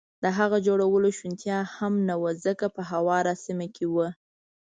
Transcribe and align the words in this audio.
د 0.23 0.25
هغه 0.37 0.57
د 0.61 0.63
جوړولو 0.67 1.09
شونتیا 1.17 1.57
هم 1.75 1.93
نه 2.09 2.15
وه، 2.21 2.31
ځکه 2.45 2.65
په 2.75 2.81
هواره 2.91 3.33
سیمه 3.45 3.67
کې 3.75 3.85
و. 3.93 3.95